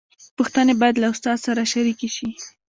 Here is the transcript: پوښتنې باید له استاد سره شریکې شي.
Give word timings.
پوښتنې 0.37 0.73
باید 0.81 0.95
له 1.01 1.07
استاد 1.13 1.37
سره 1.45 1.61
شریکې 1.73 2.09
شي. 2.15 2.27